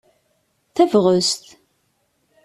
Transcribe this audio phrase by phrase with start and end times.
[0.75, 1.45] Tabɣest!